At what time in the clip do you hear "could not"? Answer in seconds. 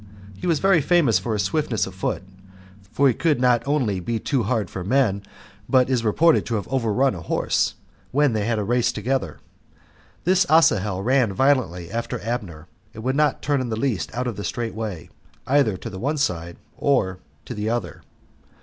3.13-3.61